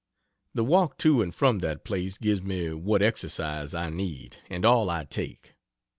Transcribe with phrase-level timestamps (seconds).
[0.55, 4.89] The walk to and from that place gives me what exercise I need, and all
[4.89, 5.53] I take.